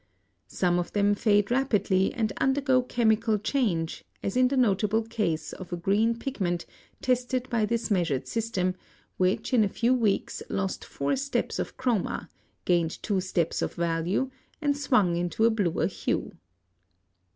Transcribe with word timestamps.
Some 0.47 0.79
of 0.79 0.93
them 0.93 1.13
fade 1.13 1.51
rapidly 1.51 2.11
and 2.11 2.33
undergo 2.37 2.81
chemical 2.81 3.37
change, 3.37 4.03
as 4.23 4.35
in 4.35 4.47
the 4.47 4.57
notable 4.57 5.03
case 5.03 5.53
of 5.53 5.71
a 5.71 5.77
green 5.77 6.17
pigment 6.17 6.65
tested 7.03 7.47
by 7.51 7.67
this 7.67 7.91
measured 7.91 8.27
system, 8.27 8.73
which 9.17 9.53
in 9.53 9.63
a 9.63 9.69
few 9.69 9.93
weeks 9.93 10.41
lost 10.49 10.83
four 10.83 11.15
steps 11.15 11.59
of 11.59 11.77
chroma, 11.77 12.29
gained 12.65 13.03
two 13.03 13.21
steps 13.21 13.61
of 13.61 13.75
value, 13.75 14.31
and 14.59 14.75
swung 14.75 15.15
into 15.17 15.45
a 15.45 15.51
bluer 15.51 15.85
hue. 15.85 16.31